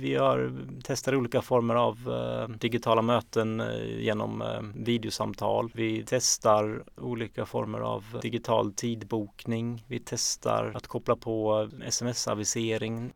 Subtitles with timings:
[0.00, 5.70] Vi har mm, testat olika former av eh, digitala möten eh, genom eh, videosamtal.
[5.74, 9.84] Vi testar olika former av digital tidbokning.
[9.86, 13.12] Vi testar att koppla på sms-avisering.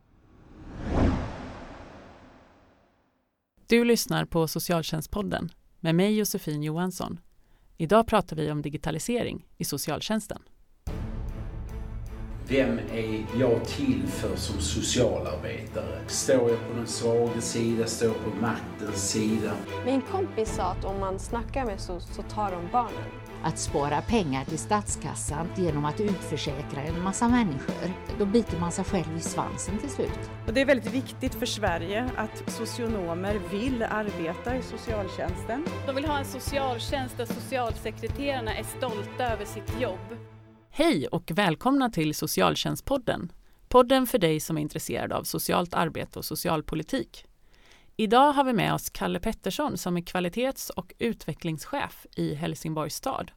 [3.66, 5.48] Du lyssnar på Socialtjänstpodden
[5.80, 7.20] med mig Josefin Johansson.
[7.76, 10.42] Idag pratar vi om digitalisering i socialtjänsten.
[12.52, 15.98] Vem är jag till för som socialarbetare?
[16.06, 17.86] Står jag på den svaga sida?
[17.86, 19.52] Står jag på maktens sida?
[19.84, 23.10] Min kompis sa att om man snackar med SOS så tar de barnen.
[23.42, 27.92] Att spara pengar till statskassan genom att utförsäkra en massa människor.
[28.18, 30.30] Då biter man sig själv i svansen till slut.
[30.46, 35.64] Och det är väldigt viktigt för Sverige att socionomer vill arbeta i socialtjänsten.
[35.86, 40.31] De vill ha en socialtjänst där socialsekreterarna är stolta över sitt jobb.
[40.74, 43.32] Hej och välkomna till Socialtjänstpodden.
[43.68, 47.26] Podden för dig som är intresserad av socialt arbete och socialpolitik.
[47.96, 53.30] Idag har vi med oss Kalle Pettersson som är kvalitets och utvecklingschef i Helsingborgs stad.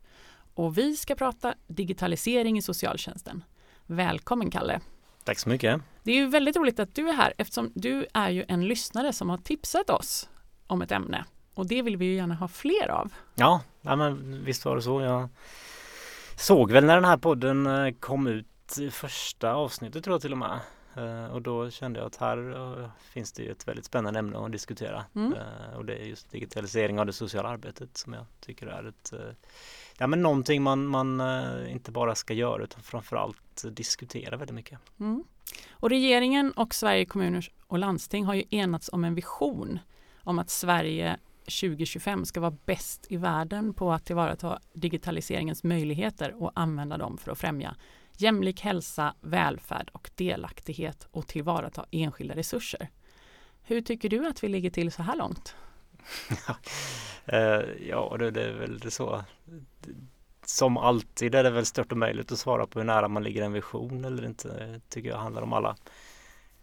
[0.53, 3.43] Och vi ska prata digitalisering i socialtjänsten.
[3.85, 4.81] Välkommen Kalle!
[5.23, 5.81] Tack så mycket!
[6.03, 9.13] Det är ju väldigt roligt att du är här eftersom du är ju en lyssnare
[9.13, 10.29] som har tipsat oss
[10.67, 13.13] om ett ämne och det vill vi ju gärna ha fler av.
[13.35, 15.01] Ja, ja men visst var det så.
[15.01, 15.29] Jag
[16.38, 18.47] såg väl när den här podden eh, kom ut
[18.91, 20.59] första avsnittet tror jag till och med.
[20.95, 24.52] Eh, och då kände jag att här eh, finns det ett väldigt spännande ämne att
[24.52, 25.06] diskutera.
[25.16, 25.33] Mm.
[25.78, 29.13] Och det är just digitalisering av det sociala arbetet som jag tycker är ett
[29.97, 31.22] Ja men någonting man, man
[31.67, 34.80] inte bara ska göra utan framförallt diskutera väldigt mycket.
[35.00, 35.23] Mm.
[35.72, 39.80] Och regeringen och Sverige kommuner och landsting har ju enats om en vision
[40.23, 46.51] om att Sverige 2025 ska vara bäst i världen på att tillvarata digitaliseringens möjligheter och
[46.55, 47.75] använda dem för att främja
[48.17, 52.89] jämlik hälsa, välfärd och delaktighet och tillvarata enskilda resurser.
[53.63, 55.55] Hur tycker du att vi ligger till så här långt?
[57.27, 59.23] Eh, ja, det, det är väl så.
[60.45, 63.53] Som alltid är det väl stört omöjligt att svara på hur nära man ligger en
[63.53, 64.47] vision eller inte.
[64.47, 65.75] Det tycker jag handlar om alla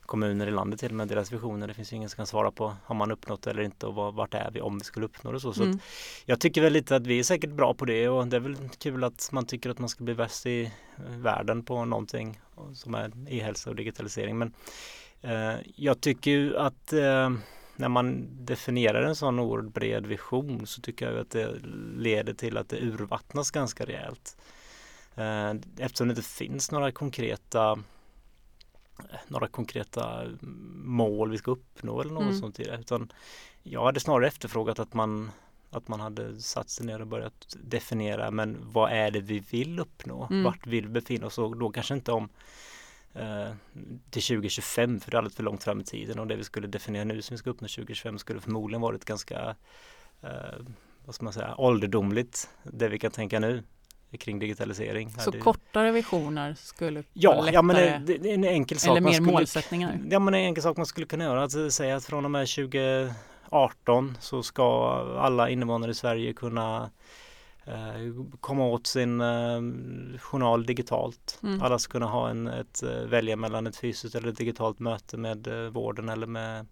[0.06, 1.68] kommuner i landet till med deras visioner.
[1.68, 4.14] Det finns ju ingen som kan svara på har man uppnått det eller inte och
[4.14, 5.52] vart är vi om vi skulle uppnå det så.
[5.52, 5.78] så mm.
[6.24, 8.56] jag tycker väl lite att vi är säkert bra på det och det är väl
[8.78, 10.72] kul att man tycker att man ska bli bäst i
[11.08, 12.40] världen på någonting
[12.74, 14.38] som är e-hälsa och digitalisering.
[14.38, 14.52] Men
[15.20, 17.30] eh, jag tycker ju att eh,
[17.76, 21.48] när man definierar en sån oerhört bred vision så tycker jag att det
[21.96, 24.36] leder till att det urvattnas ganska rejält.
[25.14, 27.78] Eh, eftersom det inte finns några konkreta
[29.28, 30.26] några konkreta
[30.84, 32.38] mål vi ska uppnå eller något mm.
[32.38, 32.78] sånt i det.
[32.80, 33.12] Utan
[33.62, 35.30] jag hade snarare efterfrågat att man
[35.70, 39.80] att man hade satt sig ner och börjat definiera men vad är det vi vill
[39.80, 40.26] uppnå?
[40.30, 40.44] Mm.
[40.44, 41.38] Vart vill vi befinna oss?
[41.38, 42.28] Och då kanske inte om
[43.14, 43.52] eh,
[44.10, 46.66] till 2025 för det är alldeles för långt fram i tiden och det vi skulle
[46.66, 49.56] definiera nu som vi ska uppnå 2025 skulle förmodligen varit ganska
[50.22, 50.64] eh,
[51.04, 53.62] vad ska man säga, ålderdomligt det vi kan tänka nu
[54.18, 55.10] kring digitalisering.
[55.18, 55.38] Så det...
[55.38, 58.90] kortare visioner skulle ja, lättare, ja, men det, det är en enkel sak.
[58.90, 60.00] Eller mer skulle, målsättningar?
[60.10, 61.44] Ja, men en enkel sak man skulle kunna göra.
[61.44, 66.90] Att säga att från och med 2018 så ska alla invånare i Sverige kunna
[67.64, 69.60] eh, komma åt sin eh,
[70.18, 71.38] journal digitalt.
[71.42, 71.62] Mm.
[71.62, 75.16] Alla ska kunna ha en, ett, eh, välja mellan ett fysiskt eller ett digitalt möte
[75.16, 76.66] med vården eller med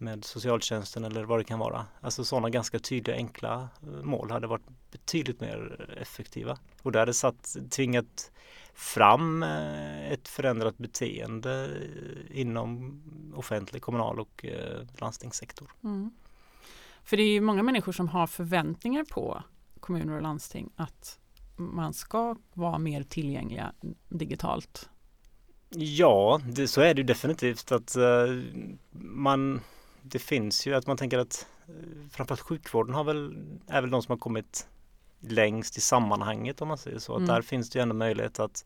[0.00, 1.86] med socialtjänsten eller vad det kan vara.
[2.00, 6.58] Alltså sådana ganska tydliga enkla eh, mål hade varit betydligt mer effektiva.
[6.82, 8.30] Och det hade satt, tvingat
[8.74, 11.70] fram eh, ett förändrat beteende
[12.30, 13.02] inom
[13.34, 15.70] offentlig, kommunal och eh, landstingssektor.
[15.84, 16.10] Mm.
[17.04, 19.42] För det är ju många människor som har förväntningar på
[19.80, 21.18] kommuner och landsting att
[21.56, 23.72] man ska vara mer tillgängliga
[24.08, 24.88] digitalt.
[25.70, 27.96] Ja, det, så är det definitivt att
[28.90, 29.60] man
[30.02, 31.74] det finns ju att man tänker att eh,
[32.10, 33.36] framförallt sjukvården har väl,
[33.66, 34.68] är väl de som har kommit
[35.20, 37.16] längst i sammanhanget om man säger så.
[37.16, 37.22] Mm.
[37.22, 38.64] Att där finns det ju ändå möjlighet att,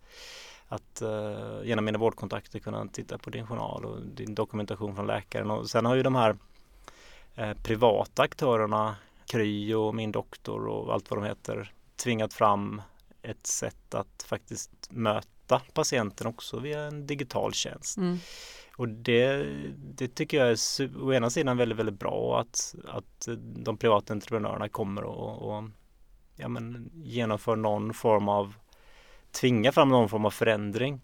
[0.69, 5.51] att uh, genom mina vårdkontakter kunna titta på din journal och din dokumentation från läkaren.
[5.51, 6.37] Och sen har ju de här
[7.39, 8.97] uh, privata aktörerna,
[9.27, 12.83] Kry och Min doktor och allt vad de heter, tvingat fram
[13.23, 17.97] ett sätt att faktiskt möta patienten också via en digital tjänst.
[17.97, 18.19] Mm.
[18.77, 19.47] Och det,
[19.77, 24.69] det tycker jag är å ena sidan väldigt, väldigt bra att, att de privata entreprenörerna
[24.69, 25.65] kommer och, och
[26.37, 28.55] ja, men, genomför någon form av,
[29.31, 31.01] tvingar fram någon form av förändring.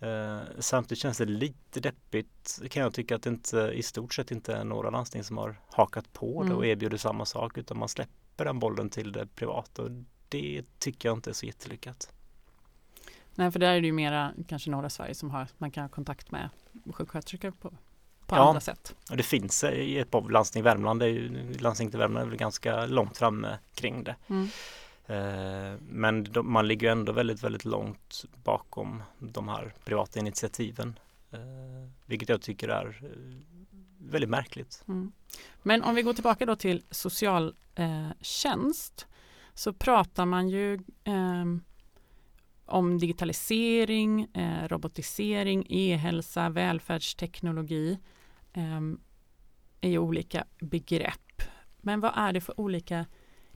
[0.00, 4.30] Eh, samtidigt känns det lite deppigt kan jag tycka att det inte i stort sett
[4.30, 6.58] inte är några landsting som har hakat på det mm.
[6.58, 9.90] och erbjuder samma sak utan man släpper den bollen till det privata och
[10.28, 12.15] det tycker jag inte är så jättelyckat.
[13.36, 15.88] Nej, för där är det ju mera kanske norra Sverige som har, man kan ha
[15.88, 16.48] kontakt med
[16.92, 17.72] sjuksköterskor på
[18.26, 18.48] på Ja.
[18.48, 18.94] andra sätt.
[19.10, 22.30] Och det finns eh, i ett par landsting, Värmland är ju, landstinget i Värmland är
[22.30, 24.16] väl ganska långt framme kring det.
[24.26, 24.48] Mm.
[25.06, 30.98] Eh, Men de, man ligger ju ändå väldigt, väldigt långt bakom de här privata initiativen.
[31.30, 31.38] Eh,
[32.06, 33.08] Vilket jag tycker är eh,
[33.98, 34.84] väldigt märkligt.
[34.88, 35.12] Mm.
[35.62, 39.06] Men om vi går tillbaka då till socialtjänst
[39.54, 41.62] så pratar man ju ehm,
[42.66, 47.98] om digitalisering, eh, robotisering, e-hälsa, välfärdsteknologi
[48.52, 49.00] ehm,
[49.80, 51.42] är ju olika begrepp.
[51.80, 53.06] Men vad är det för olika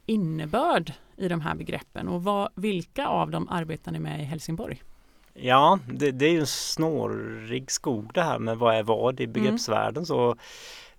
[0.07, 4.83] innebörd i de här begreppen och vad, vilka av dem arbetar ni med i Helsingborg?
[5.35, 9.27] Ja, det, det är ju en snårig skog det här med vad är vad i
[9.27, 10.07] begreppsvärlden.
[10.07, 10.37] Så,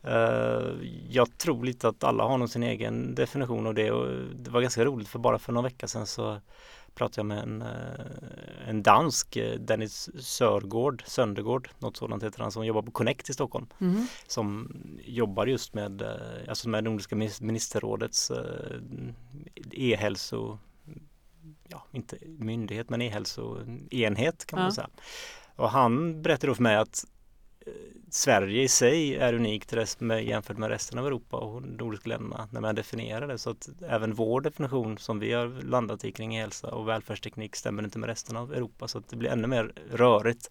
[0.03, 0.69] eh,
[1.09, 4.61] jag tror lite att alla har nog sin egen definition av det och det var
[4.61, 6.41] ganska roligt för bara för några veckor sedan så
[6.95, 12.51] pratade jag med en, eh, en dansk, eh, Dennis Sörgård, Söndergård, något sådant heter han,
[12.51, 13.67] som jobbar på Connect i Stockholm.
[13.81, 14.05] Mm.
[14.27, 14.71] som
[15.05, 16.09] jobbar just med, eh,
[16.49, 18.79] alltså med Nordiska ministerrådets eh,
[19.71, 20.59] e-hälso,
[21.67, 24.71] ja inte myndighet men e-hälsoenhet kan man Ja.
[24.71, 24.89] säga.
[25.55, 27.05] Och han berättade då för mig att
[28.13, 32.61] Sverige i sig är unikt med, jämfört med resten av Europa och nordiska länderna när
[32.61, 33.37] man definierar det.
[33.37, 37.83] Så att även vår definition som vi har landat i kring hälsa och välfärdsteknik stämmer
[37.83, 40.49] inte med resten av Europa så att det blir ännu mer rörigt.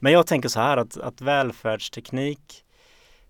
[0.00, 2.64] Men jag tänker så här att, att välfärdsteknik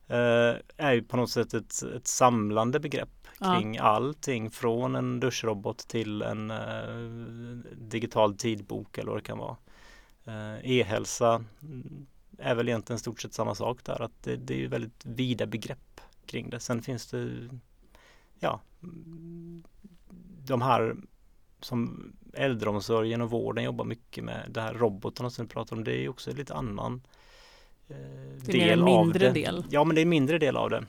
[0.08, 3.08] eh, är ju på något sätt ett, ett samlande begrepp
[3.38, 3.54] Ja.
[3.58, 6.96] kring allting från en duschrobot till en eh,
[7.76, 9.56] digital tidbok eller vad det kan vara.
[10.24, 11.44] Eh, E-hälsa
[12.42, 15.46] är väl egentligen stort sett samma sak där att det, det är ju väldigt vida
[15.46, 16.60] begrepp kring det.
[16.60, 17.48] Sen finns det
[18.40, 18.60] ja
[20.44, 20.96] de här
[21.60, 25.96] som äldreomsorgen och vården jobbar mycket med det här robotarna som vi pratar om det
[26.04, 27.02] är också lite annan
[27.88, 27.96] eh,
[28.44, 29.32] Det är mer en av mindre det.
[29.32, 29.64] del.
[29.70, 30.84] Ja men det är en mindre del av det.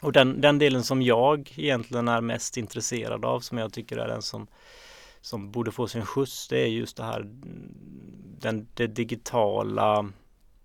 [0.00, 4.08] Och den, den delen som jag egentligen är mest intresserad av som jag tycker är
[4.08, 4.46] den som
[5.20, 7.30] som borde få sin skjuts det är just det här
[8.40, 10.10] den, det digitala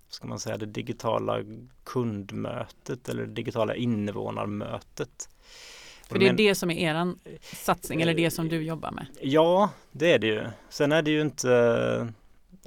[0.09, 1.43] ska man säga det digitala
[1.83, 5.29] kundmötet eller det digitala invånarmötet.
[6.07, 9.05] För det är det som är eran satsning eller det som du jobbar med.
[9.21, 10.45] Ja, det är det ju.
[10.69, 12.13] Sen är det ju inte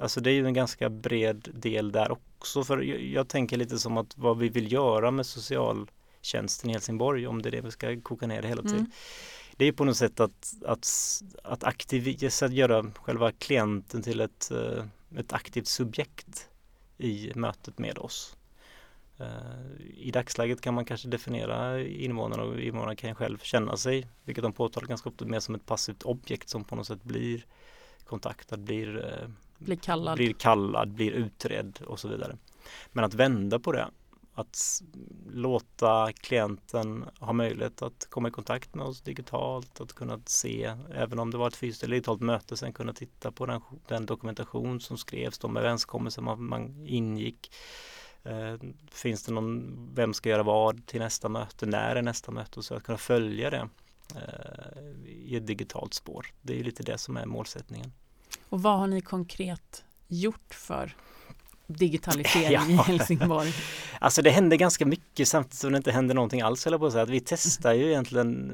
[0.01, 2.81] Alltså det är ju en ganska bred del där också för
[3.13, 7.49] jag, tänker lite som att vad vi vill göra med socialtjänsten i Helsingborg om det
[7.49, 8.71] är det vi ska koka ner det hela till.
[8.71, 8.91] Mm.
[9.57, 10.87] Det är på något sätt att, att,
[11.43, 14.85] att, aktiv, att göra själva klienten till ett, eh,
[15.19, 16.49] ett aktivt subjekt
[17.01, 18.35] i mötet med oss.
[19.19, 24.43] Eh, I dagsläget kan man kanske definiera invånarna och invånarna kan själv känna sig, vilket
[24.43, 27.45] de påtalar ganska ofta, mer som ett passivt objekt som på något sätt blir
[28.05, 30.15] kontaktad, blir, eh, Blir kallad.
[30.15, 32.37] blir kallad, blir utredd och så vidare.
[32.91, 33.87] Men att vända på det,
[34.33, 34.81] att
[35.29, 41.19] låta klienten ha möjlighet att komma i kontakt med oss digitalt, att kunna se, även
[41.19, 44.79] om det var ett fysiskt eller digitalt möte, sen kunna titta på den, den dokumentation
[44.79, 47.51] som skrevs, de överenskommelser man, man ingick.
[48.23, 48.55] Eh,
[48.91, 52.65] finns det någon, vem ska göra vad till nästa möte, när är nästa möte och
[52.65, 53.69] så att kunna följa det
[54.15, 56.27] eh, i ett digitalt spår.
[56.41, 57.93] Det är lite det som är målsättningen.
[58.49, 60.95] Och vad har ni konkret gjort för
[61.73, 62.69] digitalisering Ja.
[62.69, 63.53] i Helsingborg?
[63.99, 66.91] Alltså det händer ganska mycket samtidigt som det inte händer någonting alls eller på att
[66.91, 67.03] säga.
[67.03, 68.53] Att vi testar ju egentligen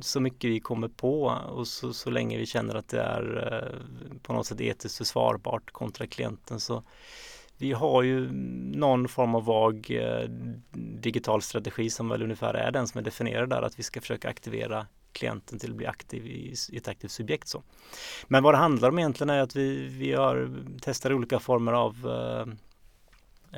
[0.00, 4.18] så mycket vi kommer på och så, så länge vi känner att det är eh,
[4.22, 6.82] på något sätt etiskt försvarbart kontra klienten så
[7.58, 8.32] vi har ju
[8.76, 10.28] någon form av vag eh,
[11.00, 14.28] digital strategi som väl ungefär är den som är definierad där att vi ska försöka
[14.28, 14.86] aktivera
[15.18, 17.48] klienten till att bli aktiv i, i ett aktivt subjekt.
[17.48, 17.62] Så.
[18.28, 21.94] Men vad det handlar om egentligen är att vi, vi har testar olika former av
[22.06, 22.46] eh,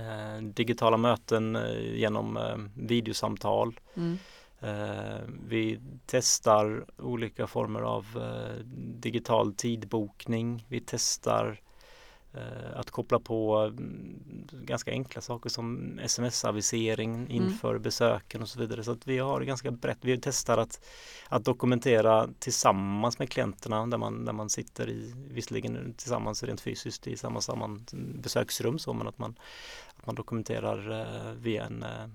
[0.03, 3.81] eh, digitala möten eh, genom eh, videosamtal.
[3.97, 4.19] Mm.
[4.61, 8.65] Eh, vi testar olika former av eh,
[9.01, 10.67] digital tidbokning.
[10.69, 11.61] Vi testar
[12.75, 18.85] att koppla på mm, ganska enkla saker som sms-avisering inför besöken och så vidare.
[18.85, 19.99] Så att vi har ganska brett.
[20.01, 20.85] Vi testar att,
[21.29, 27.07] att dokumentera tillsammans med klienterna där man, där man sitter i, visserligen tillsammans rent fysiskt
[27.07, 29.35] i samma samman, besöksrum så, men att man,
[29.97, 32.09] att man dokumenterar eh, via en, eh,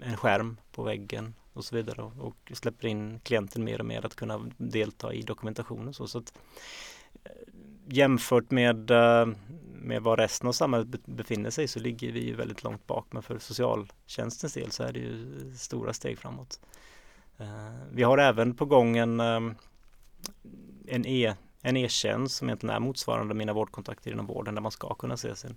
[0.00, 4.06] en skärm på väggen och så vidare och, och släpper in klienten mer och mer
[4.06, 5.94] att kunna delta i dokumentationen.
[5.94, 6.42] Så, så att, eh,
[7.88, 9.28] jämfört med, eh,
[9.74, 13.22] med var resten av samhället befinner sig så ligger vi ju väldigt långt bak men
[13.22, 16.60] för socialtjänstens del så är det ju stora steg framåt.
[17.38, 19.40] Eh, vi har även på gång en, eh,
[20.86, 24.94] en e en e-tjänst som egentligen är motsvarande mina vårdkontakter inom vården där man ska
[24.94, 25.56] kunna se sin,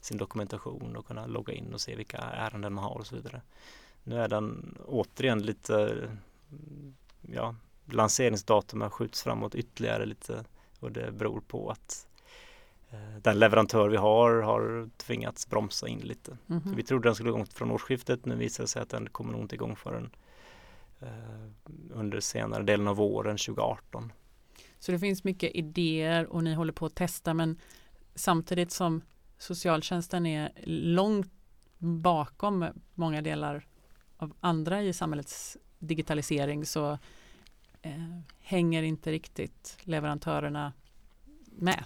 [0.00, 3.40] sin dokumentation och kunna logga in och se vilka ärenden man har och så vidare.
[4.04, 6.08] Nu är den återigen lite,
[7.20, 10.44] ja, lanseringsdatumet skjuts framåt ytterligare lite
[10.80, 12.06] och det beror på att
[12.90, 16.36] eh, den leverantör vi har har tvingats bromsa in lite.
[16.46, 18.26] Så vi trodde den skulle igång från årsskiftet.
[18.26, 20.10] Nu visar det sig att den kommer nog inte igång förrän
[21.00, 21.08] eh,
[21.90, 24.12] under senare delen av våren 2018.
[24.78, 27.58] Så det finns mycket idéer och ni håller på att testa men
[28.14, 29.02] samtidigt som
[29.38, 31.32] socialtjänsten är långt
[31.78, 33.66] bakom många delar
[34.16, 36.98] av andra i samhällets digitalisering så
[37.82, 37.92] eh,
[38.40, 40.72] hänger inte riktigt leverantörerna
[41.44, 41.84] med.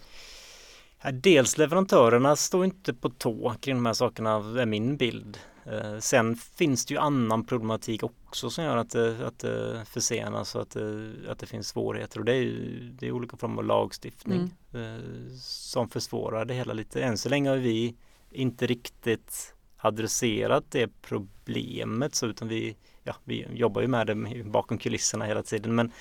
[1.13, 5.39] Dels leverantörerna står inte på tå kring de här sakerna är min bild.
[5.65, 10.55] Eh, sen finns det ju annan problematik också som gör att det, att det försenas
[10.55, 13.59] och att det, att det finns svårigheter och det är ju det är olika former
[13.59, 17.03] av lagstiftning eh, som försvårar det hela lite.
[17.03, 17.97] Än så länge har vi
[18.31, 24.79] inte riktigt adresserat det problemet så utan vi, ja, vi jobbar ju med det bakom
[24.79, 25.93] kulisserna hela tiden men,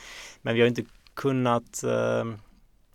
[0.42, 2.26] men vi har inte kunnat eh,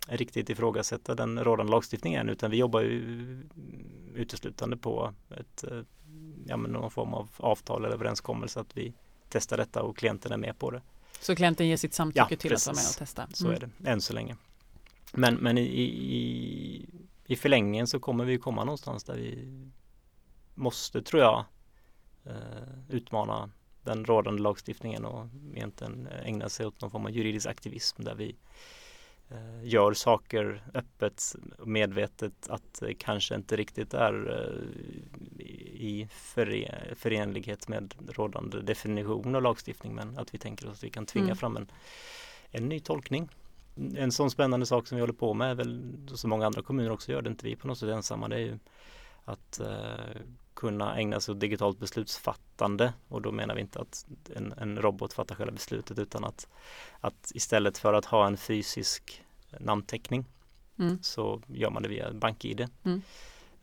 [0.09, 3.43] riktigt ifrågasätta den rådande lagstiftningen utan vi jobbar ju
[4.15, 5.81] uteslutande på ett, eh,
[6.47, 8.95] ja, men någon form av avtal eller överenskommelse att vi
[9.29, 10.83] testar detta och klienten är med på det.
[11.21, 13.29] Så klienten ger sitt samtycke Ja, till att vara med och testa.
[13.33, 13.57] Så Mm.
[13.57, 14.37] är det än så länge.
[15.13, 16.89] Men, men i, i,
[17.27, 19.49] i förlängningen så kommer vi komma någonstans där vi
[20.55, 21.45] måste, tror jag,
[22.25, 22.33] eh,
[22.89, 23.51] utmana
[23.83, 28.37] den rådande lagstiftningen och egentligen ägna sig åt någon form av juridisk aktivism där vi
[29.31, 31.23] eh, gör saker öppet
[31.59, 35.45] och medvetet att det kanske inte riktigt är eh,
[35.81, 40.91] i före, förenlighet med rådande definition av lagstiftning men att vi tänker oss att vi
[40.91, 41.37] kan tvinga Mm.
[41.37, 41.71] fram en,
[42.51, 43.29] en ny tolkning.
[43.97, 45.83] En sån spännande sak som vi håller på med är väl
[46.15, 48.37] som många andra kommuner också gör, det är inte vi på något sätt ensamma, det
[48.37, 48.59] är ju
[49.25, 50.21] att eh,
[50.61, 55.13] kunna ägna sig åt digitalt beslutsfattande och då menar vi inte att en, en robot
[55.13, 56.49] fattar själva beslutet utan att,
[57.01, 59.23] att istället för att ha en fysisk
[59.61, 60.25] namnteckning
[60.79, 60.99] Mm.
[61.03, 62.69] så gör man det via BankID.
[62.85, 63.03] Mm.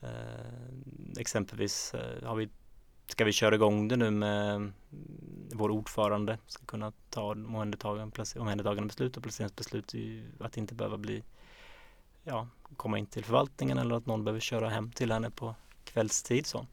[0.02, 2.50] Eh, exempelvis eh, har vi,
[3.08, 4.74] ska vi köra igång det nu med mm,
[5.54, 9.94] vår ordförande ska kunna ta omhändertagande, beslut och placeringsbeslut
[10.40, 11.24] att inte behöva bli
[12.24, 12.48] ja,
[12.78, 16.46] komma in till förvaltningen eller att någon behöver köra hem till henne på kvällstid.
[16.46, 16.68] Så.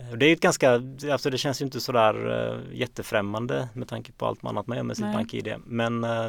[0.00, 0.82] Eh, Det är ett ganska,
[1.12, 4.84] alltså det känns ju inte sådär uh, jättefrämmande med tanke på allt annat man gör
[4.84, 5.12] med sitt.
[5.12, 5.54] BankID.
[5.66, 6.28] Men eh,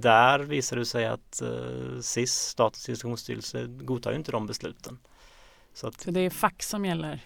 [0.00, 4.98] där visar det sig att uh, SIS, Statens institutionsstyrelse, godtar ju inte de besluten.
[5.74, 7.20] Så att, Så det är fack som gäller.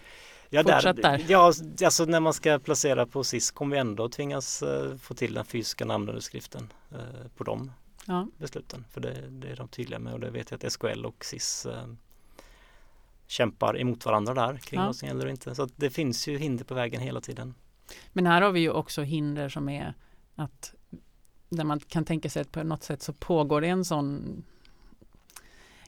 [0.49, 1.25] ja, fortsätt där.
[1.27, 1.53] Ja,
[1.83, 5.45] alltså när man ska placera på SIS kommer vi ändå tvingas eh, få till den
[5.45, 6.73] fysiska namnunderskriften
[7.37, 7.71] på de
[8.05, 8.27] Ja.
[8.37, 8.85] besluten.
[8.91, 11.65] För det, det är de tydliga med och det vet jag att SKL och SIS
[11.65, 11.87] eh,
[13.27, 14.85] kämpar emot varandra där kring Ja.
[14.85, 15.55] vad som gäller och inte.
[15.55, 17.53] Så det finns ju hinder på vägen hela tiden.
[18.13, 19.93] Men här har vi ju också hinder som är
[20.35, 20.73] att
[21.49, 24.43] där man kan tänka sig att på något sätt så pågår det en sån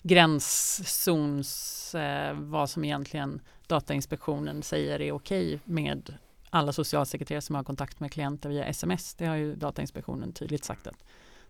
[0.04, 6.14] gränszons eh, vad som egentligen Datainspektionen säger är okej med
[6.50, 9.16] alla socialsekreterare som har kontakt med klienter via sms.
[9.16, 11.04] Det har ju Datainspektionen tydligt sagt att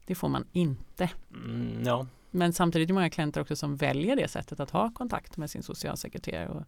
[0.06, 1.10] det får man inte.
[1.34, 4.92] Mm, ja, Men samtidigt är det många klienter också som väljer det sättet att ha
[4.92, 6.50] kontakt med sin socialsekreterare.
[6.50, 6.64] Och,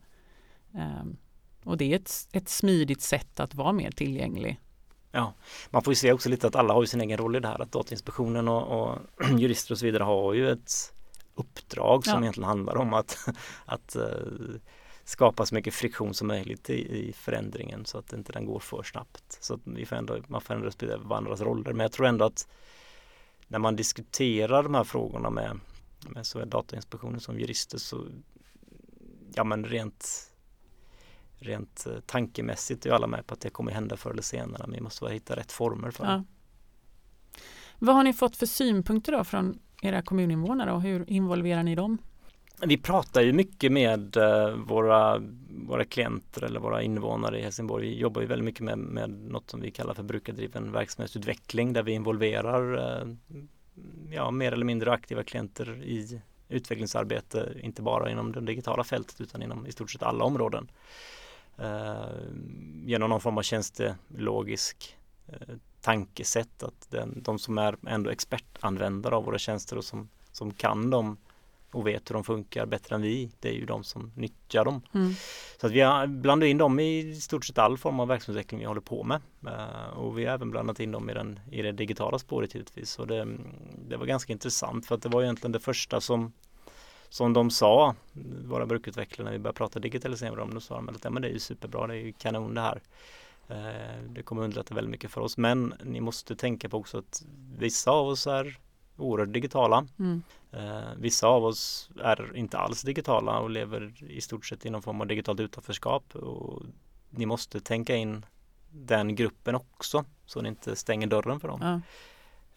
[0.80, 1.18] ehm,
[1.64, 4.60] och det är ett, ett smidigt sätt att vara mer tillgänglig.
[5.70, 7.48] man får ju se också lite att alla har ju sin egen roll i det
[7.48, 7.62] här.
[7.62, 8.98] Att Datainspektionen och, och
[9.40, 10.94] jurister och så vidare har ju ett
[11.36, 12.22] uppdrag som Ja.
[12.22, 13.18] egentligen handlar om att,
[13.66, 14.04] att eh,
[15.04, 18.84] skapa så mycket friktion som möjligt i, i förändringen så att inte den går för
[18.84, 19.38] snabbt.
[19.42, 21.74] Så att vi får ändå, man får ändå respektera varandras roller.
[21.74, 22.48] Men jag tror ändå att
[23.52, 25.60] när man diskuterar de här frågorna med,
[26.10, 28.06] med såväl Datainspektionen som jurister så
[29.36, 30.32] ja men rent
[31.40, 34.76] rent eh, tankemässigt är alla med på att det kommer hända förr eller senare men
[34.76, 36.12] vi måste bara hitta rätt former för det.
[36.12, 36.24] Ja.
[37.80, 41.98] Vad har ni fått för synpunkter då från era kommuninvånare och hur involverar ni dem?
[42.66, 47.88] Vi pratar ju mycket med eh, våra, våra klienter eller våra invånare i Helsingborg.
[47.90, 51.84] Vi jobbar ju väldigt mycket med, med något som vi kallar för brukardriven verksamhetsutveckling där
[51.84, 53.08] vi involverar eh,
[54.12, 59.42] ja, mer eller mindre aktiva klienter i utvecklingsarbete, inte bara inom det digitala fältet utan
[59.42, 60.72] inom i stort sett alla områden.
[61.58, 62.06] Eh,
[62.86, 69.26] genom någon form av tjänstelogisk eh, tankesätt att den, de som är ändå expertanvändare av
[69.26, 71.18] våra tjänster och som, som kan dem
[71.72, 74.82] och vet hur de funkar bättre än vi, det är ju de som nyttjar dem.
[74.94, 75.14] Mm.
[75.62, 78.66] Så att vi har blandat in dem i stort sett all form av verksamhetsutveckling vi
[78.66, 79.22] håller på med.
[79.48, 83.00] Eh, och vi har även blandat in dem i, den, i det digitala spåret givetvis.
[83.00, 83.28] Och det,
[83.88, 86.34] det var ganska intressant för att det var egentligen det första som,
[87.10, 87.96] som de sa,
[88.46, 91.22] våra brukutvecklare när vi började prata digitalisering med dem, då sa de att ja, men
[91.22, 92.82] det är ju superbra, det är ju kanon det här.
[93.48, 97.24] Eh, det kommer underlätta väldigt mycket för oss men ni måste tänka på också att
[97.58, 98.58] vissa av oss är
[98.98, 99.88] oerhört digitala.
[100.00, 100.24] Mm.
[100.52, 104.82] Eh, vissa av oss är inte alls digitala och lever i stort sett i någon
[104.82, 106.16] form av digitalt utanförskap.
[106.16, 106.64] Och
[107.10, 108.26] ni måste tänka in
[108.70, 111.60] den gruppen också så ni inte stänger dörren för dem.
[111.62, 111.82] Ja.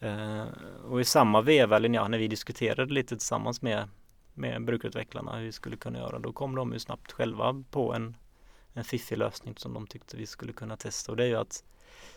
[0.07, 0.45] Eh,
[0.83, 3.89] och i samma veva, eller ja, när vi diskuterade lite tillsammans med,
[4.33, 8.17] med brukutvecklarna hur vi skulle kunna göra, då kom de ju snabbt själva på en,
[8.73, 11.63] en fiffig lösning som de tyckte vi skulle kunna testa och det är ju att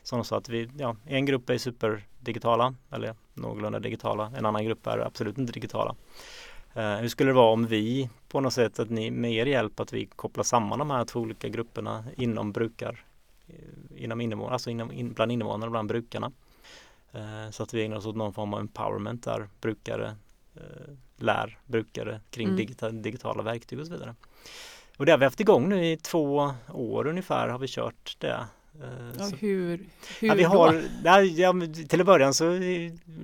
[0.02, 4.64] som de sa att vi, ja, en grupp är superdigitala eller någorlunda digitala, en annan
[4.64, 5.94] grupp är absolut inte digitala.
[6.76, 9.80] Uh, hur skulle det vara om vi på något sätt, att ni med er hjälp,
[9.80, 13.04] att vi kopplar samman de här två olika grupperna inom brukar,
[13.46, 16.32] eh, inom invånare, alltså inom, in, bland invånarna, bland brukarna.
[17.14, 20.16] Uh, så att vi ägnar oss åt någon form av empowerment där brukare
[20.56, 22.56] uh, lär brukare kring mm.
[22.56, 24.14] digita, digitala verktyg och så vidare.
[24.96, 28.46] Och det har vi haft igång nu i två år ungefär har vi kört det.
[28.82, 29.80] Eh, ja, hur
[30.20, 31.54] hur ja, vi har, nej, ja,
[31.88, 32.58] till en början så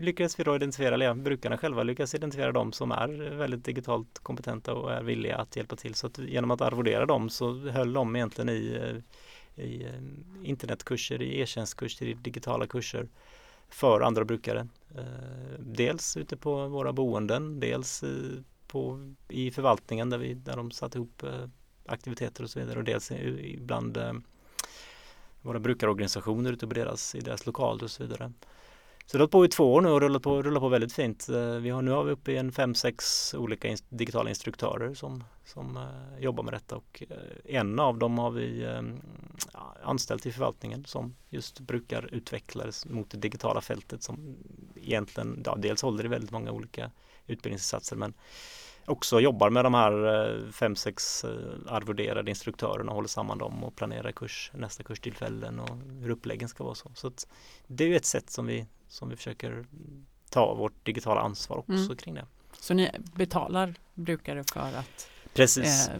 [0.00, 4.74] lyckades vi då identifiera, eller brukarna själva lyckas identifiera de som är väldigt digitalt kompetenta
[4.74, 5.94] och är villiga att hjälpa till.
[5.94, 11.22] Så att genom att arvodera dem så höll de egentligen i, eh, i eh, internetkurser,
[11.22, 13.08] i e-tjänstkurser, i digitala kurser
[13.68, 14.68] för andra brukare.
[15.58, 18.04] Dels ute på våra boenden, dels
[18.66, 21.22] på, i förvaltningen där, vi, där de satte ihop
[21.86, 23.98] aktiviteter och så vidare och dels ibland
[25.44, 28.32] våra brukarorganisationer ute på deras, i deras lokaler och så vidare.
[29.06, 30.92] Så det har hållit på i två år nu och rullat på, rullat på väldigt
[30.92, 31.28] fint.
[31.28, 34.94] Eh, vi har, nu har vi uppe i en fem, sex olika in, digitala instruktörer
[34.94, 38.82] som, som uh, jobbar med detta och uh, en av dem har vi uh,
[39.82, 44.36] anställt i förvaltningen som just brukar utvecklas mot det digitala fältet som
[44.76, 46.90] egentligen ja, dels håller i väldigt många olika
[47.26, 48.14] utbildningsinsatser men
[48.86, 51.30] också jobbar med de här eh, fem, sex eh,
[51.66, 56.64] arvoderade instruktörerna och håller samman dem och planerar kurs, nästa kurstillfällen och hur uppläggen ska
[56.64, 56.90] vara så.
[56.94, 57.12] Så
[57.66, 59.66] det är ett sätt som vi, som vi försöker
[60.30, 61.96] ta vårt digitala ansvar också mm.
[61.96, 62.26] kring det.
[62.52, 65.88] Så ni betalar brukare för att Precis.
[65.88, 65.94] Eh,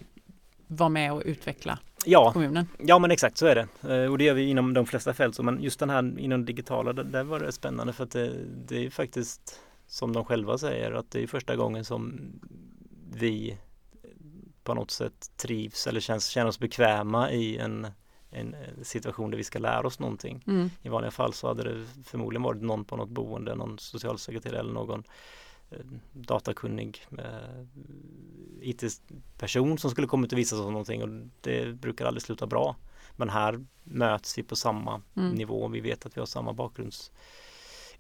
[0.66, 2.68] vara med och utveckla ja, kommunen?
[2.78, 5.38] Ja men exakt så är det eh, och det gör vi inom de flesta fält
[5.38, 8.32] men just den här inom digitala där, där var det spännande för att det,
[8.66, 12.20] det är faktiskt som de själva säger att det är första gången som
[13.12, 13.58] vi
[14.64, 17.86] på något sätt trivs eller känns, känner oss bekväma i en,
[18.30, 20.44] en situation där vi ska lära oss någonting.
[20.46, 20.70] Mm.
[20.82, 24.72] I vanliga fall så hade det förmodligen varit någon på något boende, någon socialsekreterare eller
[24.72, 25.04] någon
[25.70, 25.78] eh,
[26.12, 27.64] datakunnig eh,
[28.60, 31.08] IT-person som skulle kommit och visat oss någonting och
[31.40, 32.76] det brukar aldrig sluta bra.
[33.16, 35.30] Men här möts vi på samma mm.
[35.30, 35.68] nivå.
[35.68, 37.12] Vi vet att vi har samma bakgrunds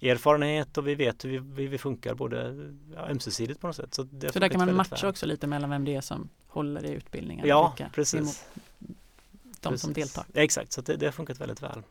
[0.00, 3.94] erfarenhet och vi vet hur vi, vi funkar både ja, ömsesidigt på något sätt.
[3.94, 5.10] Så, det så där kan man matcha väl.
[5.10, 7.46] också lite mellan vem det är som håller i utbildningen?
[7.48, 8.46] Ja, precis.
[8.78, 9.80] De precis.
[9.80, 10.24] som deltar?
[10.34, 11.82] Exakt, så det, det har funkat väldigt väl.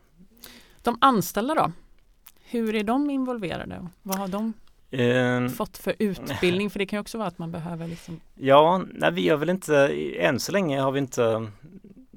[0.82, 1.72] De anställda då?
[2.44, 3.88] Hur är de involverade?
[4.02, 4.52] Vad har de
[4.92, 6.70] Uh, fått för utbildning?
[6.70, 9.50] För det kan ju också vara att man behöver liksom Ja, nej, vi har väl
[9.50, 9.88] inte,
[10.18, 11.50] än så länge har vi inte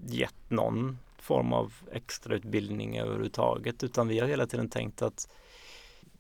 [0.06, 5.30] gett någon form av extra utbildning överhuvudtaget utan vi har hela tiden tänkt att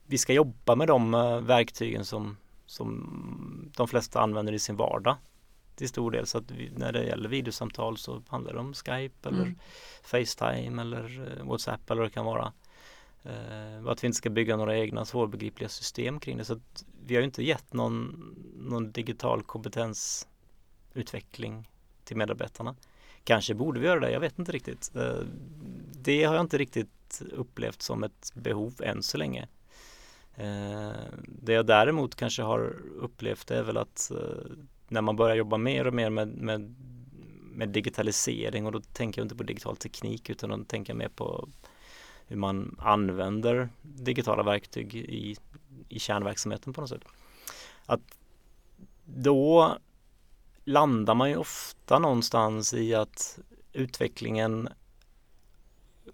[0.08, 5.15] vi ska jobba med de eh, verktygen som, som de flesta använder i sin vardag
[5.76, 6.28] till stor del.
[6.28, 9.60] Så att vi, när det gäller videosamtal så handlar det om Skype eller mm.
[10.04, 12.54] Facetime eller eh, WhatsApp eller vad det kan vara.
[13.26, 16.46] Uh, att vi inte ska bygga några egna svårbegripliga system kring det.
[16.46, 21.70] Så att vi har inte gett någon, någon digital kompetensutveckling
[22.04, 22.76] till medarbetarna.
[23.24, 24.91] Kanske borde vi göra det, jag vet inte riktigt.
[24.96, 25.20] Uh,
[25.91, 29.48] det har jag inte riktigt upplevt som ett behov än så länge.
[30.38, 30.91] Eh,
[31.26, 34.52] det jag däremot kanske har upplevt är väl att eh,
[34.88, 36.76] när man börjar jobba mer och mer med, med,
[37.52, 41.10] med digitalisering och då tänker jag inte på digital teknik utan då tänker jag mer
[41.10, 41.50] på
[42.28, 45.36] hur man använder digitala verktyg i,
[45.89, 47.04] i kärnverksamheten på något sätt.
[47.86, 48.17] Att
[49.06, 49.78] då
[50.63, 53.39] landar man ju ofta någonstans i att
[53.73, 54.69] utvecklingen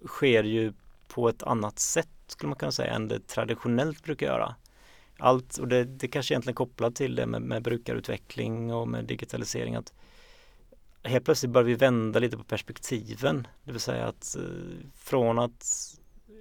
[0.06, 0.72] sker ju
[1.08, 4.54] på ett annat sätt skulle man kunna säga än det traditionellt brukar göra.
[5.18, 9.74] Allt, och det, det kanske egentligen kopplat till det med, med brukarutveckling och med digitalisering
[9.74, 9.92] att
[11.02, 13.46] helt plötsligt börjar vi vända lite på perspektiven.
[13.64, 14.42] Det vill säga att eh,
[14.94, 15.66] från att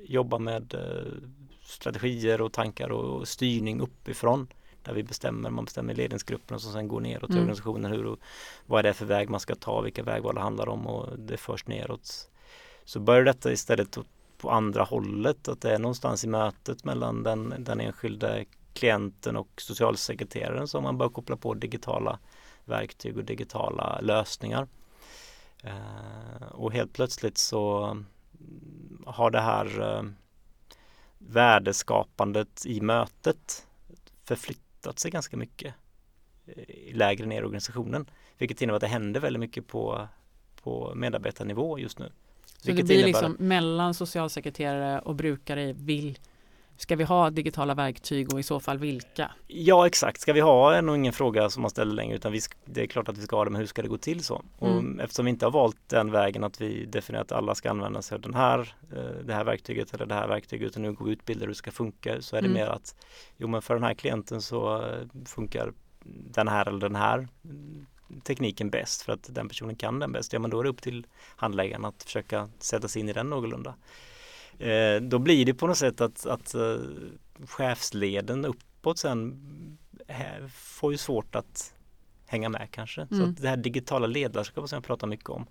[0.06, 1.30] jobba med eh,
[1.66, 4.48] strategier och tankar och styrning uppifrån
[4.84, 7.38] där vi bestämmer, man bestämmer ledningsgrupperna som sen går neråt mm.
[7.38, 8.20] i organisationen hur och
[8.66, 11.38] vad är det för väg man ska ta, vilka vägval det handlar om och det
[11.38, 12.30] förs neråt.
[12.86, 13.98] Så börjar detta istället
[14.44, 19.48] på andra hållet, att det är någonstans i mötet mellan den, den enskilde klienten och
[19.58, 22.20] socialsekreteraren som man bör koppla på digitala
[22.66, 24.68] verktyg och digitala lösningar.
[25.64, 27.98] Eh, och helt plötsligt så
[29.06, 30.04] har det här eh,
[31.18, 33.68] värdeskapandet i mötet
[34.24, 35.74] förflyttat sig ganska mycket
[36.46, 38.06] eh, lägre ner i organisationen.
[38.38, 40.08] Vilket innebär att det händer väldigt mycket på,
[40.64, 42.12] på medarbetarnivå just nu.
[42.64, 46.18] Så det blir liksom mellan socialsekreterare och brukare vill
[46.78, 49.32] Ska vi ha digitala verktyg och i så fall vilka?
[49.48, 52.40] Ja exakt, ska vi ha är nog ingen fråga som man ställer längre utan vi,
[52.66, 54.44] det är klart att vi ska ha det men hur ska det gå till så?
[54.60, 55.00] Och mm.
[55.00, 58.16] eftersom vi inte har valt den vägen att vi definierar att alla ska använda sig
[58.16, 61.12] av den här, eh, det här verktyget eller det här verktyget utan nu går vi
[61.12, 62.62] utbildar hur det ska funka så är det mm.
[62.62, 62.96] mer att
[63.38, 65.74] jo men för den här klienten så eh, funkar
[66.06, 67.28] den här eller den här
[68.22, 70.34] tekniken bäst för att den personen kan den bäst.
[70.34, 73.30] Ja men då är det upp till handläggaren att försöka sätta sig in i den
[73.30, 73.76] någorlunda.
[74.60, 76.80] Eh, då blir det på något sätt att, att uh,
[77.46, 79.42] chefsleden uppåt sen
[80.08, 81.74] här, får ju svårt att
[82.26, 83.02] hänga med kanske.
[83.02, 83.20] Mm.
[83.20, 85.46] Så att det här digitala ledarskapet som jag pratar mycket om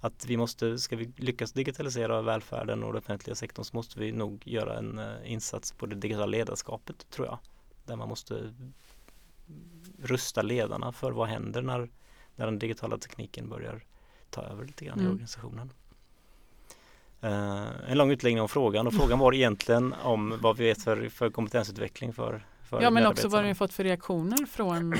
[0.00, 4.12] att vi måste, ska vi lyckas digitalisera välfärden och den offentliga sektorn så måste vi
[4.12, 7.38] nog göra en uh, insats på det digitala ledarskapet tror jag.
[7.86, 8.54] Där man måste
[10.02, 11.88] rusta ledarna för vad händer när,
[12.36, 13.84] när den digitala tekniken börjar
[14.30, 15.10] ta över lite grann mm.
[15.10, 15.72] i organisationen.
[17.24, 21.08] Uh, en lång utläggning om frågan och frågan var egentligen om vad vi vet för,
[21.08, 24.94] för kompetensutveckling för, för Ja men också vad ni fått för reaktioner från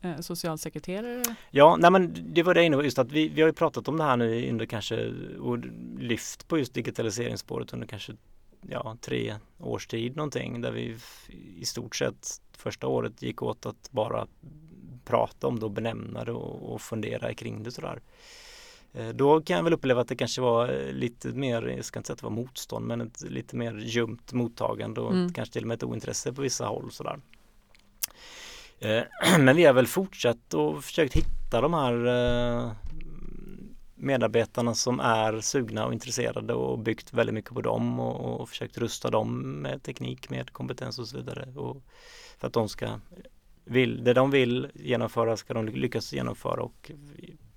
[0.00, 1.36] eh, socialsekreterare?
[1.50, 3.96] Ja, nej men det var det inne just att vi, vi har ju pratat om
[3.96, 5.58] det här nu under kanske och
[5.98, 8.12] lyft på just digitaliseringsspåret under kanske
[8.68, 10.96] ja, tre års tid någonting där vi
[11.56, 14.26] i stort sett första året gick åt att bara
[15.04, 18.00] prata om det och benämna det och, och fundera kring det sådär.
[18.92, 21.98] Eh, då kan jag väl uppleva att det kanske var eh, lite mer, jag ska
[21.98, 25.32] inte säga att det var motstånd, men ett lite mer ljumt mottagande och mm.
[25.32, 27.20] kanske till och med ett ointresse på vissa håll sådär.
[28.78, 29.02] Eh,
[29.38, 32.74] men vi har väl fortsatt och försökt hitta de här
[34.02, 38.78] medarbetarna som är sugna och intresserade och byggt väldigt mycket på dem och, och försökt
[38.78, 41.52] rusta dem med teknik, med kompetens och så vidare.
[41.56, 41.82] Och
[42.38, 43.00] för att de ska,
[43.64, 46.90] vill, det de vill genomföra ska de lyckas genomföra och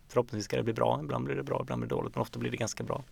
[0.08, 1.00] förhoppningsvis ska det bli bra.
[1.04, 3.04] Ibland blir det bra, ibland blir det dåligt, men ofta blir det ganska bra.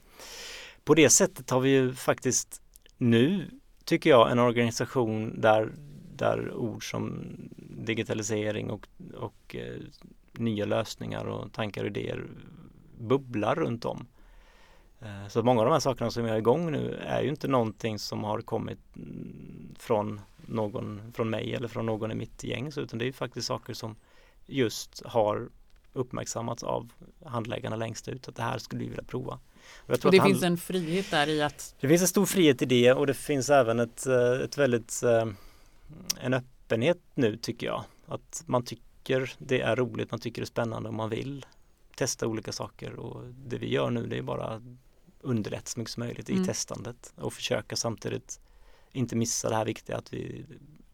[0.83, 2.61] På det sättet har vi ju faktiskt
[2.97, 3.51] nu,
[3.85, 5.71] tycker jag, en organisation där,
[6.15, 7.35] där ord som
[7.77, 9.81] digitalisering och, och eh,
[10.31, 12.27] nya lösningar och tankar och idéer
[13.03, 14.07] bubblar runt om.
[15.01, 17.47] Eh, så många av de här sakerna som jag är igång nu är ju inte
[17.47, 18.79] någonting som har kommit
[19.79, 23.73] från någon, från mig eller från någon i mitt gäng utan det är faktiskt saker
[23.73, 23.95] som
[24.45, 25.49] just har
[25.93, 26.89] uppmärksammats av
[27.25, 29.39] handläggarna längst ut att det här skulle vi vilja prova.
[29.87, 32.65] Och, och det finns en frihet där i att Det finns en stor frihet i
[32.65, 35.25] det och det finns även ett, eh, ett väldigt eh,
[36.19, 37.83] en öppenhet nu tycker jag.
[38.07, 41.45] Att man tycker det är roligt, man tycker det är spännande och man vill
[41.95, 44.62] testa olika saker och det vi gör nu det är bara
[45.21, 46.45] underlätta så mycket som möjligt i mm.
[46.45, 48.39] testandet och försöka samtidigt
[48.91, 50.45] inte missa det här viktiga att vi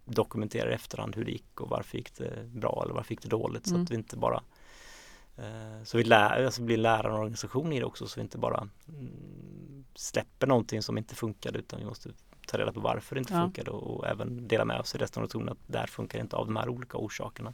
[0.06, 3.30] dokumenterar i efterhand hur det gick och varför gick det bra eller varför gick det
[3.30, 3.78] dåligt mm.
[3.78, 4.44] så att vi inte bara
[5.38, 8.38] eh, så vi lär, alltså blir lärare och organisation i det också så vi inte
[8.38, 12.10] bara mm, släpper någonting som inte funkade utan vi måste
[12.48, 13.42] ta reda på varför det inte ja.
[13.42, 16.36] funkade och, och, även dela med oss i resten av organisationen att där funkar inte
[16.36, 17.54] av de här olika orsakerna.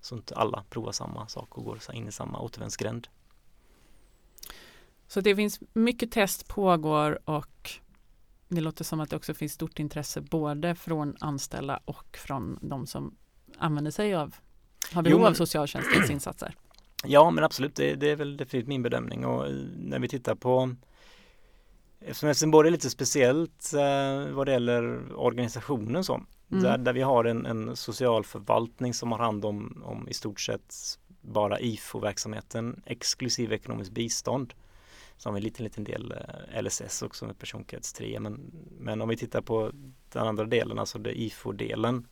[0.00, 3.08] Så inte alla provar samma sak och går in i samma återvändsgränd.
[5.06, 7.70] Så det finns mycket test pågår och
[8.48, 12.86] det låter som att det också finns stort intresse både från anställda och från de
[12.86, 13.16] som
[13.58, 14.34] använder sig av,
[14.92, 16.54] har behov jo, av socialtjänstens insatser.
[17.04, 20.74] Ja men absolut, det, det, är väl definitivt min bedömning och när vi tittar på
[22.00, 26.62] Eftersom Helsingborg är lite speciellt eh, vad det gäller organisationen så, mm.
[26.62, 30.74] där, där vi har en, en socialförvaltning som har hand om, om i stort sett
[31.20, 34.54] bara IFO-verksamheten exklusive ekonomiskt bistånd.
[35.16, 36.14] Så har vi en liten, liten del
[36.52, 38.20] eh, LSS också med personkrets 3.
[38.20, 39.70] Men, men om vi tittar på
[40.12, 42.06] den andra delen, alltså det IFO-delen.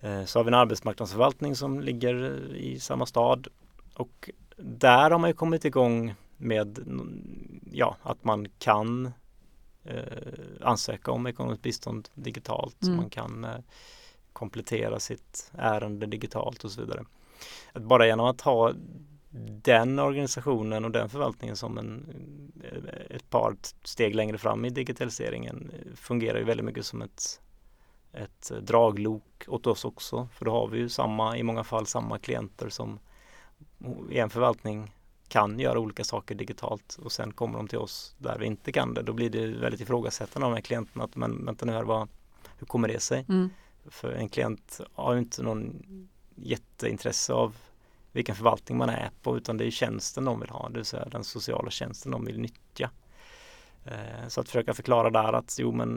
[0.00, 3.48] Eh, så har vi en arbetsmarknadsförvaltning som ligger eh, i samma stad.
[3.94, 6.78] Och där har man ju kommit igång med
[7.72, 9.12] ja, att man kan
[10.60, 12.82] ansöka om ekonomiskt bistånd digitalt.
[12.82, 12.94] Mm.
[12.94, 13.56] Så man kan eh,
[14.32, 17.04] komplettera sitt ärende digitalt och så vidare.
[17.72, 18.72] Att bara genom att ha
[19.62, 22.06] den organisationen och den förvaltningen som en,
[23.10, 27.40] ett par steg längre fram i digitaliseringen fungerar ju väldigt mycket som ett,
[28.12, 30.28] ett draglok åt oss också.
[30.32, 32.98] För då har vi ju samma, i många fall samma klienter som
[34.10, 34.92] i en förvaltning
[35.28, 38.94] kan göra olika saker digitalt och sen kommer de till oss där vi inte kan
[38.94, 39.02] det.
[39.02, 42.08] Då blir det väldigt ifrågasättande av de här klienterna att men vänta nu här, vad,
[42.58, 43.26] hur kommer det sig?
[43.28, 43.50] Mm.
[43.86, 45.82] För en klient har ju inte någon
[46.34, 47.56] jätteintresse av
[48.12, 51.04] vilken förvaltning man är på utan det är tjänsten de vill ha, det vill säga
[51.04, 52.90] den sociala tjänsten de vill nyttja.
[53.84, 55.88] Eh, så att försöka förklara där att jo men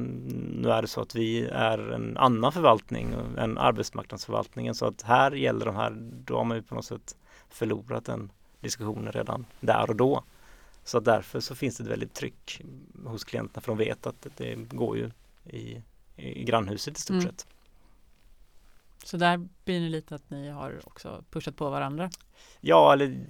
[0.62, 5.32] nu är det så att vi är en annan förvaltning än arbetsmarknadsförvaltningen så att här
[5.32, 7.18] gäller de här, då har man ju på något sätt
[7.50, 10.24] förlorat den diskussionen redan där och då.
[10.84, 12.62] Så därför så finns det ett väldigt tryck
[13.06, 15.12] hos klienterna för de vet att det går ju
[15.46, 15.82] i,
[16.16, 17.26] i grannhuset i stort mm.
[17.26, 17.48] sett.
[19.04, 22.10] Så där blir det lite att ni har också pushat på varandra?
[22.62, 23.26] Ja, eller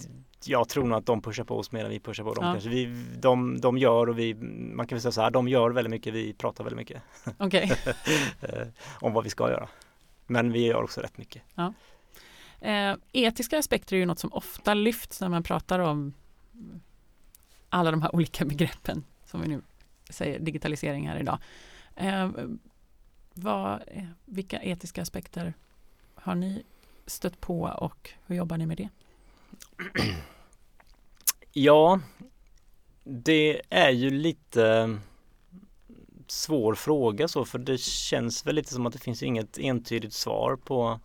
[0.45, 2.45] jag tror nog att de pushar på oss mer än vi pushar på dem.
[2.45, 2.51] Ja.
[2.51, 2.69] Kanske.
[2.69, 4.33] Vi, de, de gör och vi,
[4.73, 7.01] man kan väl säga så här, de gör väldigt mycket, vi pratar väldigt mycket.
[7.39, 7.71] Okay.
[8.41, 8.67] Eh,
[9.01, 9.69] om vad vi ska göra.
[10.27, 11.41] Men vi gör också rätt mycket.
[11.55, 11.73] Ja.
[12.61, 16.13] Eh, etiska aspekter är ju något som ofta lyfts när man pratar om
[17.69, 19.61] alla de här olika begreppen som vi nu
[20.09, 21.39] säger digitalisering här idag.
[21.95, 22.29] Eh,
[23.33, 25.53] vad, eh, vilka etiska aspekter
[26.15, 26.63] har ni
[27.05, 28.89] stött på och hur jobbar ni med det?
[31.51, 31.99] Ja,
[33.03, 34.97] det är ju lite
[36.27, 40.55] svår fråga så för det känns väl lite som att det finns inget entydigt svar
[40.55, 40.99] på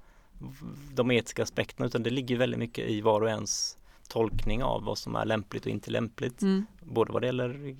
[0.93, 3.79] de etiska aspekterna utan det ligger väldigt mycket i var och ens
[4.09, 6.43] tolkning av vad som är lämpligt och inte lämpligt.
[6.43, 6.67] Mm.
[6.81, 7.75] Både vad det gäller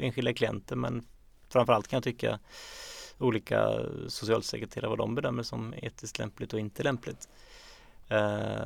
[0.00, 1.06] enskilda klienter men
[1.48, 2.38] framförallt kan jag tycka
[3.18, 7.28] olika socialsekreterare vad de bedömer som etiskt lämpligt och inte lämpligt.
[8.08, 8.60] Eh,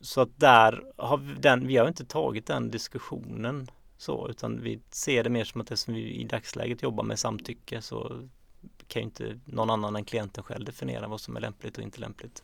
[0.00, 4.80] så att där har vi, den, vi har inte tagit den diskussionen så utan vi
[4.90, 8.28] ser det mer som att det som vi i dagsläget jobbar med samtycke så
[8.88, 12.00] kan ju inte någon annan än klienten själv definiera vad som är lämpligt och inte
[12.00, 12.42] lämpligt.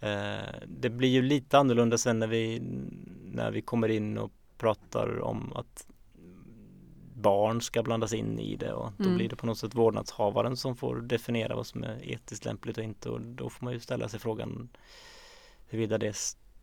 [0.00, 2.60] Eh, det blir ju lite annorlunda sen när vi,
[3.24, 5.86] när vi kommer in och pratar om att
[7.14, 9.16] barn ska blandas in i det och då mm.
[9.16, 12.84] blir det på något sätt vårdnadshavaren som får definiera vad som är etiskt lämpligt och
[12.84, 14.68] inte och då får man ju ställa sig frågan
[15.68, 16.16] huruvida det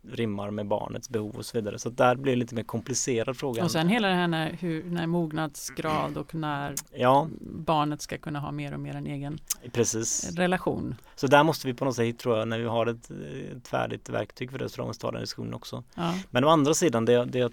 [0.08, 1.78] rimmar med barnets behov och så vidare.
[1.78, 3.64] Så där blir det lite mer komplicerad fråga.
[3.64, 7.28] Och sen hela det här när, hur, när mognadsgrad och när ja.
[7.40, 9.38] barnet ska kunna ha mer och mer en egen
[9.72, 10.36] Precis.
[10.36, 10.94] relation.
[11.16, 13.10] Så där måste vi på något sätt, tror jag, när vi har ett,
[13.56, 15.84] ett färdigt verktyg för det så måste vi ta den diskussionen också.
[15.94, 16.14] Ja.
[16.30, 17.52] Men å andra sidan, det, det jag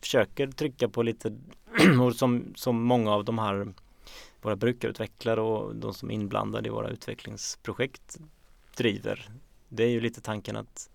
[0.00, 1.32] försöker trycka på lite
[2.02, 3.72] och som, som många av de här
[4.44, 8.18] våra brukarutvecklare och de som är inblandade i våra utvecklingsprojekt
[8.76, 9.28] driver.
[9.68, 10.90] Det är ju lite tanken att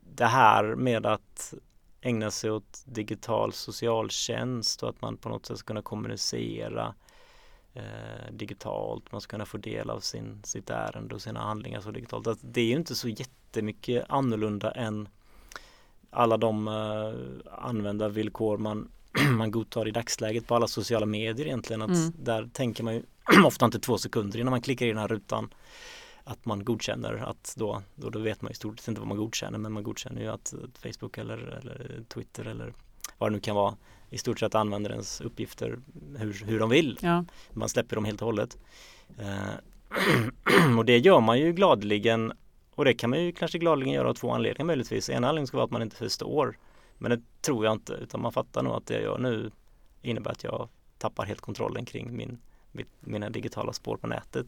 [0.00, 1.54] det här med att
[2.00, 6.94] ägna sig åt digital socialtjänst och att man på något sätt ska kunna kommunicera
[7.74, 11.90] eh, digitalt, man ska kunna få del av sin, sitt ärende och sina handlingar så
[11.90, 12.26] digitalt.
[12.26, 15.08] Att det är ju inte så jättemycket annorlunda än
[16.10, 18.90] alla de eh, användarvillkor man,
[19.36, 21.82] man godtar i dagsläget på alla sociala medier egentligen.
[21.82, 22.12] Att mm.
[22.18, 23.02] Där tänker man ju
[23.44, 25.50] ofta inte två sekunder innan man klickar i den här rutan
[26.28, 29.16] att man godkänner att då, då, då vet man i stort sett inte vad man
[29.16, 32.72] godkänner men man godkänner ju att, att Facebook eller, eller Twitter eller
[33.18, 33.76] vad det nu kan vara
[34.10, 35.78] i stort sett använder ens uppgifter
[36.18, 36.98] hur, hur de vill.
[37.02, 37.24] Ja.
[37.52, 38.58] Man släpper dem helt och hållet.
[39.18, 42.32] Eh, och det gör man ju gladeligen
[42.74, 45.08] och det kan man ju kanske gladeligen göra av två anledningar möjligtvis.
[45.08, 46.58] En anledning ska vara att man inte förstår.
[46.98, 49.50] Men det tror jag inte utan man fattar nog att det jag gör nu
[50.02, 52.38] innebär att jag tappar helt kontrollen kring min,
[53.00, 54.46] mina digitala spår på nätet.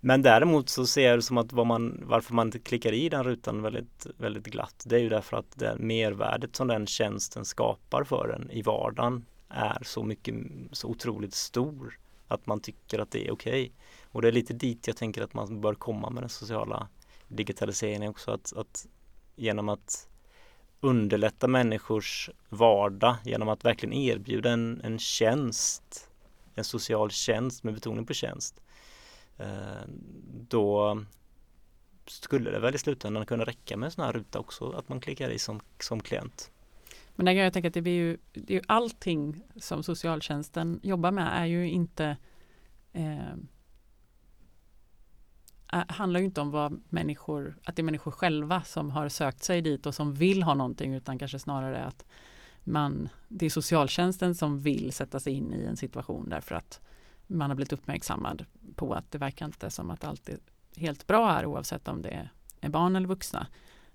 [0.00, 3.24] Men däremot så ser jag det som att man, varför man inte klickar i den
[3.24, 8.04] rutan väldigt, väldigt glatt det är ju därför att det mervärdet som den tjänsten skapar
[8.04, 10.34] för en i vardagen är så mycket,
[10.72, 13.62] så otroligt stor att man tycker att det är okej.
[13.62, 13.70] Okay.
[14.04, 16.88] Och det är lite dit jag tänker att man bör komma med den sociala
[17.28, 18.86] digitaliseringen också att, att
[19.36, 20.08] genom att
[20.80, 26.10] underlätta människors vardag genom att verkligen erbjuda en, en tjänst,
[26.54, 28.60] en social tjänst med betoning på tjänst
[29.40, 29.88] Eh,
[30.48, 31.00] då
[32.06, 35.00] skulle det väl i slutändan kunna räcka med en sån här ruta också, att man
[35.00, 36.50] klickar i som, som klient.
[37.16, 40.80] Men där kan jag tänka att det blir ju, det är ju allting som socialtjänsten
[40.82, 42.16] jobbar med är ju inte
[42.92, 43.34] eh,
[45.70, 49.62] handlar ju inte om vad människor, att det är människor själva som har sökt sig
[49.62, 52.04] dit och som vill ha någonting utan kanske snarare att
[52.64, 56.80] man, det är socialtjänsten som vill sätta sig in i en situation därför att
[57.30, 60.38] man har blivit uppmärksammad på att det verkar inte som att allt är
[60.76, 62.28] helt bra här oavsett om det
[62.60, 63.46] är barn eller vuxna.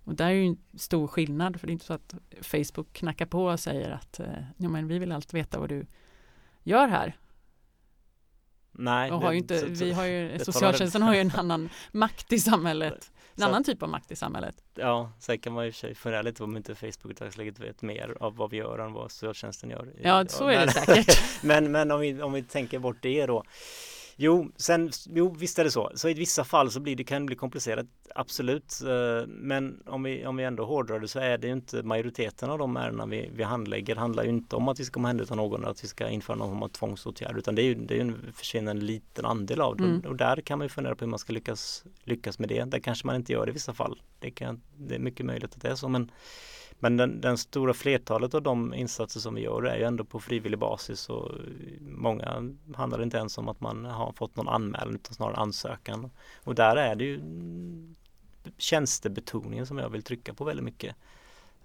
[0.04, 3.26] Och där är ju en stor skillnad för det är inte så att Facebook knackar
[3.26, 5.86] på och säger att eh, ja, men vi vill allt veta vad du
[6.64, 7.16] gör här.
[8.78, 12.40] Nej, och har ju inte, vi har ju, socialtjänsten har ju en annan makt i
[12.40, 13.12] samhället.
[13.36, 14.56] En så, annan typ av makt i samhället.
[14.76, 18.18] Ja, sen kan man ju sig fundera lite om inte Facebook i dagsläget vet mer
[18.20, 19.94] av vad vi gör än vad socialtjänsten gör.
[20.02, 21.20] Ja, så är det säkert.
[21.44, 23.44] men men om, vi, om vi tänker bort det då.
[24.18, 25.92] Jo, sen, jo, visst är det så.
[25.96, 28.82] Så i vissa fall så blir det, kan det bli komplicerat, absolut.
[28.82, 32.50] Eh, men om vi, om vi ändå hårdrar det så är det ju inte majoriteten
[32.50, 35.62] av de ärendena vi, vi handlägger handlar ju inte om att vi ska omhänderta någon
[35.62, 38.02] eller att vi ska införa någon form av tvångsåtgärd utan det är ju, det är
[38.02, 39.84] en försvinnande liten andel av det.
[39.84, 40.02] Mm.
[40.02, 42.64] Och där kan man ju fundera på hur man ska lyckas, lyckas med det.
[42.64, 44.02] Där kanske man inte gör det i vissa fall.
[44.20, 46.12] Det, kan, det är mycket möjligt att det är så men
[46.86, 50.20] men den, den, stora flertalet av de insatser som vi gör är ju ändå på
[50.20, 51.32] frivillig basis och
[51.82, 56.12] många handlar inte ens om att man har fått någon anmälan utan snarare ansökan.
[56.44, 57.22] Och där är det ju
[58.58, 60.96] tjänstebetoningen som jag vill trycka på väldigt mycket.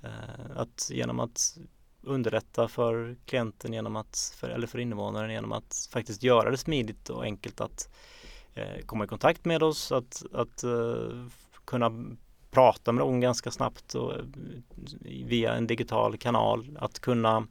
[0.03, 1.59] Eh, att genom att
[2.03, 7.11] underlätta för klienten genom att, för, eller för invånaren genom att faktiskt göra det smidigt
[7.11, 7.89] och enkelt att
[8.55, 11.27] eh, komma i kontakt med oss, att, att eh,
[11.65, 12.17] kunna
[12.51, 14.13] prata med någon ganska snabbt och
[15.25, 16.79] via en digital kanal.
[16.81, 17.47] Att kunna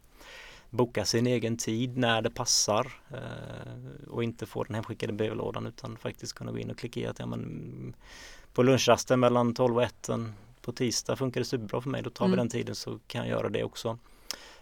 [0.70, 5.98] boka sin egen tid när det passar eh, och inte få den hemskickade brevlådan utan
[5.98, 7.96] faktiskt kunna gå in och klicka i att ja, men,
[8.54, 10.10] på lunchrasten mellan 12 och 1
[10.62, 12.02] på tisdag funkar det superbra för mig.
[12.02, 12.32] Då tar mm.
[12.32, 13.98] vi den tiden så kan jag göra det också.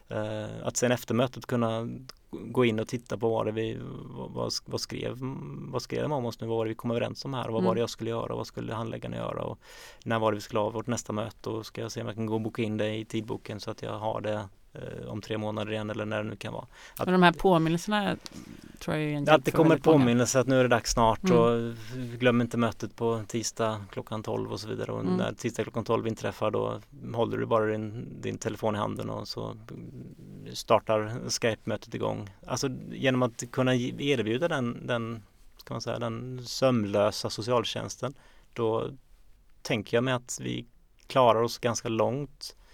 [0.09, 1.87] Eh, att sen efter mötet kunna
[2.31, 3.77] gå in och titta på vad det vi
[4.33, 5.17] vad, vad skrev
[5.71, 7.47] vad skrev de om oss nu, vad var det vi kom överens om här?
[7.47, 7.67] Och vad mm.
[7.67, 8.33] var det jag skulle göra?
[8.33, 9.43] Och vad skulle handläggarna göra?
[9.43, 9.59] Och
[10.03, 11.49] när var det vi skulle ha vårt nästa möte?
[11.49, 13.71] Och ska jag se om jag kan gå och boka in det i tidboken så
[13.71, 14.49] att jag har det
[15.07, 16.67] om tre månader igen eller när det nu kan vara.
[16.97, 18.17] Att, Men de här påminnelserna
[18.79, 21.37] tror jag är en Att det kommer påminnelse att nu är det dags snart mm.
[21.37, 21.73] och
[22.19, 25.13] glöm inte mötet på tisdag klockan 12 och så vidare och mm.
[25.13, 26.81] när tisdag klockan 12 inträffar då
[27.13, 29.57] håller du bara din, din telefon i handen och så
[30.53, 32.29] startar Skype-mötet igång.
[32.47, 35.23] Alltså genom att kunna erbjuda den, den,
[35.57, 38.13] ska man säga, den sömlösa socialtjänsten
[38.53, 38.89] då
[39.61, 40.65] tänker jag mig att vi
[41.07, 42.66] klarar oss ganska långt eh,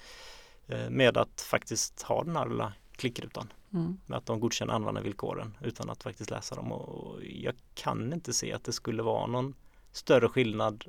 [0.89, 3.53] med att faktiskt ha den här lilla klickrutan.
[3.73, 3.97] Mm.
[4.05, 6.71] Med att de godkänner användarvillkoren utan att faktiskt läsa dem.
[6.71, 9.53] Och jag kan inte se att det skulle vara någon
[9.91, 10.85] större skillnad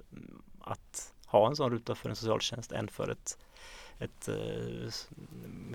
[0.61, 3.39] att ha en sån ruta för en socialtjänst än för ett
[3.99, 4.91] ett eh,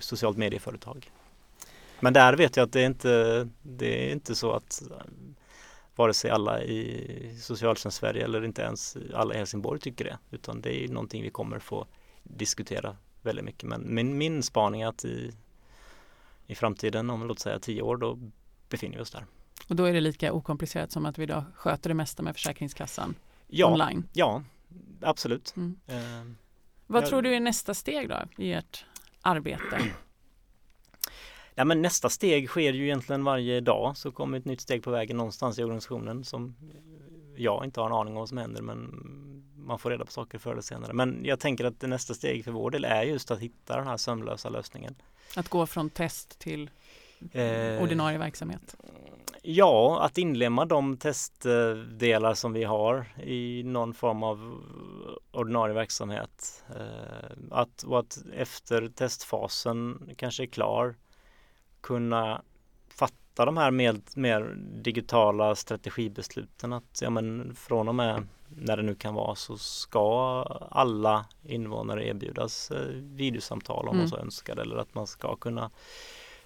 [0.00, 1.10] socialt medieföretag.
[2.00, 4.96] Men där vet jag att det är inte, det är inte så att eh,
[5.96, 10.18] vare sig alla i socialtjänst Sverige eller inte ens alla i Helsingborg tycker det.
[10.30, 11.86] Utan det är någonting vi kommer få
[12.22, 13.68] diskutera väldigt mycket.
[13.68, 15.32] Men min, min spaning är att i,
[16.46, 18.18] i framtiden, om låt säga tio år, då
[18.68, 19.26] befinner vi oss där.
[19.68, 23.14] Och då är det lika okomplicerat som att vi idag sköter det mesta med Försäkringskassan
[23.46, 24.04] ja, online?
[24.12, 24.42] Ja,
[25.00, 25.54] absolut.
[25.56, 25.76] Mm.
[25.86, 26.32] Eh,
[26.86, 28.84] vad tror du är nästa steg då i ert
[29.22, 29.80] arbete?
[31.54, 34.90] Ja, men nästa steg sker ju egentligen varje dag så kommer ett nytt steg på
[34.90, 36.56] vägen någonstans i organisationen som
[37.36, 38.90] jag inte har en aning om vad som händer men
[39.70, 40.92] man får reda på saker förr eller senare.
[40.92, 43.86] Men jag tänker att det nästa steg för vår del är just att hitta den
[43.86, 44.94] här sömlösa lösningen.
[45.36, 46.70] Att gå från test till
[47.32, 48.76] eh, ordinarie verksamhet?
[49.42, 54.64] Ja, att inlemma de testdelar som vi har i någon form av
[55.30, 56.64] ordinarie verksamhet.
[56.68, 60.94] Eh, att, och att efter testfasen kanske är klar
[61.80, 62.42] kunna
[62.88, 66.72] fatta de här mer, mer digitala strategibesluten.
[66.72, 68.26] Att ja, men från och med
[68.56, 73.98] när det nu kan vara så ska alla invånare erbjudas eh, videosamtal om mm.
[73.98, 75.70] man så önskar eller att man ska kunna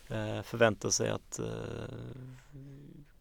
[0.09, 1.40] eh, förvänta sig att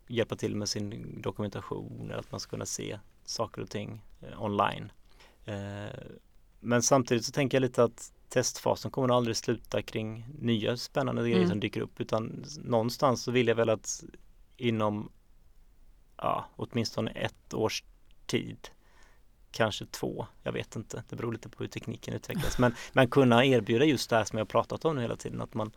[0.07, 4.43] hjälpa till med sin dokumentation eller att man ska kunna se saker och ting eh,
[4.43, 4.91] online.
[5.45, 5.99] Eh,
[6.59, 11.31] men samtidigt så tänker jag lite att testfasen kommer aldrig sluta kring nya spännande mm.
[11.31, 14.03] grejer som dyker upp utan någonstans så vill jag väl att
[14.57, 15.11] inom
[16.17, 17.83] ja, åtminstone ett års
[18.25, 18.69] tid
[19.53, 22.57] kanske två, jag vet inte, det beror lite på hur tekniken utvecklas.
[22.57, 25.53] Men, men kunna erbjuda just det här som jag pratat om nu hela tiden att
[25.53, 25.71] man,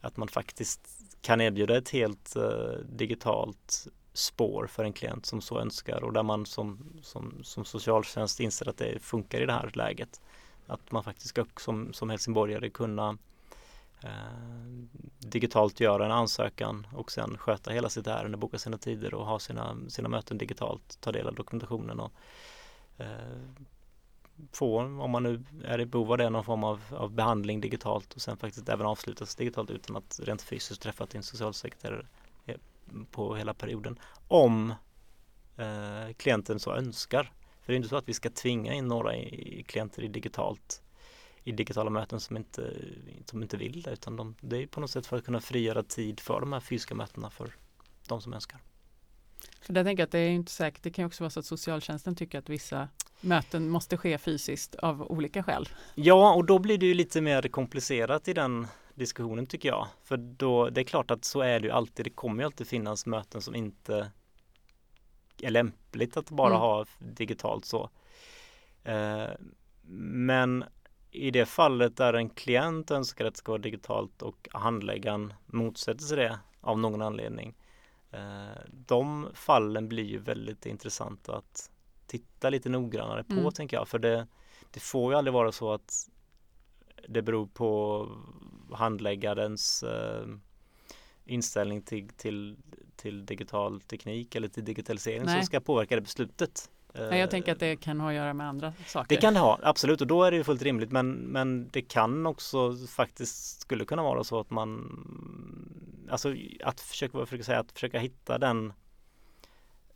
[0.00, 0.80] att man faktiskt
[1.20, 2.42] kan erbjuda ett helt uh,
[2.88, 8.40] digitalt spår för en klient som så önskar och där man som, som, som socialtjänst
[8.40, 10.20] inser att det funkar i det här läget.
[10.66, 13.18] Att man faktiskt ska som, som helsingborgare kunna
[14.02, 14.10] eh,
[15.18, 19.38] digitalt göra en ansökan och sen sköta hela sitt ärende, boka sina tider och ha
[19.38, 22.12] sina, sina möten digitalt, ta del av dokumentationen och
[22.98, 23.06] Eh,
[24.52, 28.14] få, om man nu är i behov av det, någon form av, av behandling digitalt
[28.14, 32.06] och sen faktiskt även avslutas digitalt utan att rent fysiskt träffa din socialsekreterare
[32.46, 32.56] eh,
[33.10, 33.98] på hela perioden.
[34.28, 34.74] Om
[35.56, 37.32] eh, klienten så önskar.
[37.62, 40.82] För det är inte så att vi ska tvinga in några i, klienter i digitalt
[41.44, 42.74] i digitala möten som inte,
[43.24, 45.82] som inte vill det utan de, det är på något sätt för att kunna frigöra
[45.82, 47.54] tid för de här fysiska mötena för
[48.08, 48.60] de som önskar.
[49.60, 52.14] För jag tänker att det är inte säkert, det kan också vara så att socialtjänsten
[52.16, 52.88] tycker att vissa
[53.20, 55.68] möten måste ske fysiskt av olika skäl.
[55.94, 59.86] Ja, och då blir det ju lite mer komplicerat i den diskussionen tycker jag.
[60.04, 62.06] För då, det är klart att så är det ju alltid.
[62.06, 64.10] Det kommer ju alltid finnas möten som inte
[65.42, 66.60] är lämpligt att bara Mm.
[66.60, 67.90] ha digitalt så.
[68.84, 69.26] Eh,
[70.04, 70.64] men
[71.10, 76.04] i det fallet där en klient önskar att det ska vara digitalt och handläggaren motsätter
[76.04, 77.54] sig det av någon anledning.
[78.12, 81.70] Eh, de fallen blir ju väldigt intressanta att
[82.06, 83.52] titta lite noggrannare på Mm.
[83.52, 83.88] tänker jag.
[83.88, 84.26] För det,
[84.70, 86.08] det får ju aldrig vara så att
[87.08, 88.08] det beror på
[88.72, 90.26] handläggarens eh,
[91.24, 92.56] inställning till, till,
[92.96, 95.36] till digital teknik eller till digitalisering Nej.
[95.36, 96.70] som ska påverka det beslutet.
[96.94, 99.08] Nej, jag tänker att det kan ha att göra med andra saker.
[99.08, 101.82] Det kan det ha, absolut och då är det ju fullt rimligt men, men det
[101.82, 104.98] kan också faktiskt skulle kunna vara så att man
[106.12, 108.72] Alltså att försöka, försöka säga, att försöka hitta den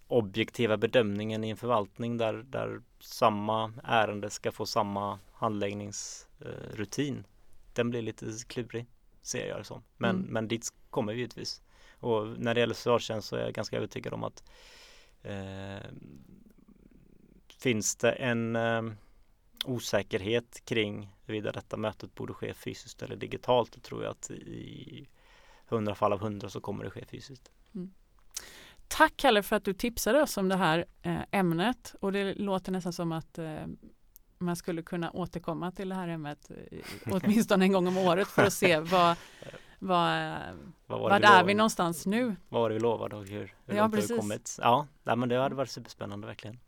[0.07, 7.27] objektiva bedömningen i en förvaltning där, där samma ärende ska få samma handläggningsrutin.
[7.73, 8.87] Den blir lite klurig
[9.23, 9.83] ser jag det som.
[9.97, 10.29] Men, Mm.
[10.33, 11.63] men dit kommer vi givetvis.
[12.01, 14.45] Och när det gäller socialtjänst så är jag ganska övertygad om att
[15.23, 15.91] eh,
[17.59, 18.83] finns det en eh,
[19.65, 25.09] osäkerhet kring huruvida detta mötet borde ske fysiskt eller digitalt då tror jag att i
[25.67, 27.51] hundra fall av hundra så kommer det ske fysiskt.
[28.89, 32.73] Tack Kalle för att du tipsade oss om det här eh, ämnet och det låter
[32.73, 33.67] nästan som att eh,
[34.39, 36.79] man skulle kunna återkomma till det här ämnet eh,
[37.13, 39.17] åtminstone en gång om året för att se vad,
[39.79, 40.37] vad,
[40.87, 42.37] Vad var det är vi någonstans nu?
[42.49, 44.11] Vad var det vi lovade och hur, hur Ja, långt har precis.
[44.11, 44.57] vi kommit?
[44.61, 46.59] Ja, men det hade varit superspännande verkligen.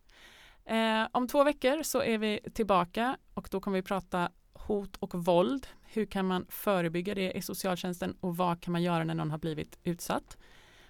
[0.64, 5.14] Eh, om två veckor så är vi tillbaka och då kommer vi prata hot och
[5.14, 5.66] våld.
[5.93, 9.39] Hur kan man förebygga det i socialtjänsten och vad kan man göra när någon har
[9.39, 10.39] blivit utsatt?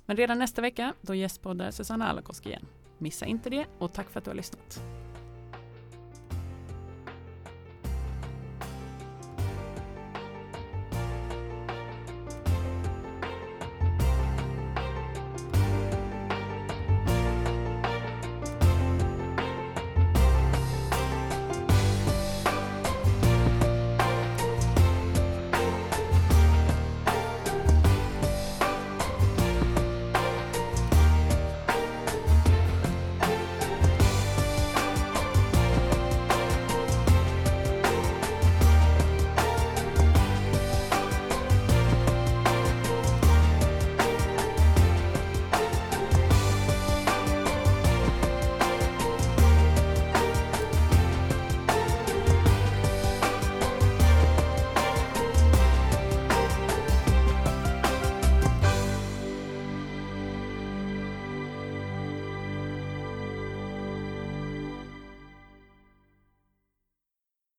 [0.06, 2.66] Men redan nästa vecka då gästpoddar Susanna Alakoski igen.
[2.98, 4.97] Missa inte det och tack för att du har lyssnat.